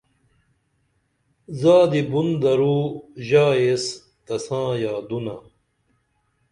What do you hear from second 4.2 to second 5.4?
تساں یادونہ